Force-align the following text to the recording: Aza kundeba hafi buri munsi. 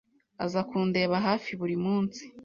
Aza 0.45 0.61
kundeba 0.69 1.15
hafi 1.27 1.51
buri 1.59 1.75
munsi. 1.85 2.21